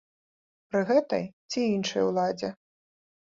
Пры 0.69 0.81
гэтай 0.91 1.27
ці 1.51 1.59
іншай 1.75 2.03
уладзе. 2.09 2.49